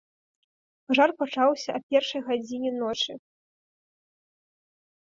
Пажар 0.91 1.11
пачаўся 1.19 1.71
а 1.79 1.83
першай 1.93 2.21
гадзіне 2.31 2.71
ночы. 2.81 3.13